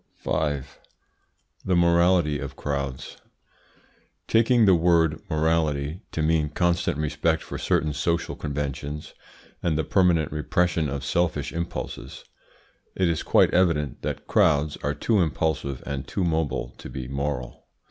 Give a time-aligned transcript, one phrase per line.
[0.15, 0.79] 5.
[1.63, 3.17] THE MORALITY OF CROWDS.
[4.27, 9.13] Taking the word "morality" to mean constant respect for certain social conventions,
[9.61, 12.23] and the permanent repression of selfish impulses,
[12.95, 17.67] it is quite evident that crowds are too impulsive and too mobile to be moral.